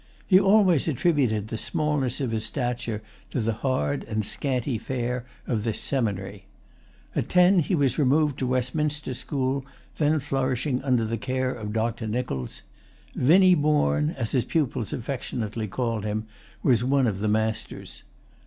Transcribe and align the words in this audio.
He 0.25 0.39
always 0.39 0.87
attributed 0.87 1.49
the 1.49 1.59
smallness 1.59 2.19
of 2.19 2.31
his 2.31 2.43
stature 2.43 3.03
to 3.29 3.39
the 3.39 3.53
hard 3.53 4.03
and 4.05 4.25
scanty 4.25 4.79
fare 4.79 5.25
of 5.45 5.63
this 5.63 5.79
seminary. 5.79 6.47
At 7.15 7.29
ten 7.29 7.59
he 7.59 7.75
was 7.75 7.99
removed 7.99 8.39
to 8.39 8.47
Westminster 8.47 9.13
school, 9.13 9.63
then 9.99 10.19
flourishing 10.19 10.81
under 10.81 11.05
the 11.05 11.19
care 11.19 11.53
of 11.53 11.71
Dr. 11.71 12.07
Nichols. 12.07 12.63
Vinny 13.13 13.53
Bourne, 13.53 14.15
as 14.17 14.31
his 14.31 14.43
pupils 14.43 14.91
affectionately 14.91 15.67
called 15.67 16.03
him, 16.03 16.25
was 16.63 16.83
one 16.83 17.05
of 17.05 17.19
the 17.19 17.27
masters. 17.27 18.01